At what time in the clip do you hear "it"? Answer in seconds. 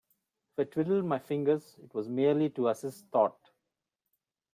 1.83-1.93